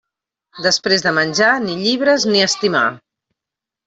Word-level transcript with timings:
Després 0.67 1.03
de 1.07 1.11
menjar, 1.17 1.49
ni 1.65 1.75
llibres 1.81 2.25
ni 2.31 2.41
estimar. 2.47 2.83